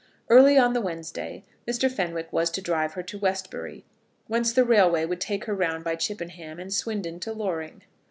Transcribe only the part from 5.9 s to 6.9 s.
Chippenham and